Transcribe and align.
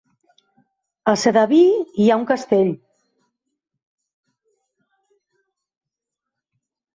A 1.11 1.13
Sedaví 1.23 1.59
hi 2.03 2.07
ha 2.13 2.17
un 2.21 2.25
castell? 2.31 2.71